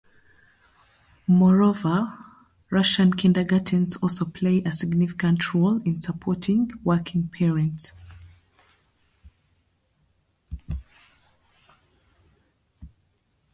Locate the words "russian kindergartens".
2.71-3.97